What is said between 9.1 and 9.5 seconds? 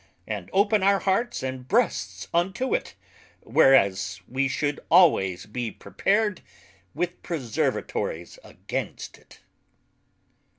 it.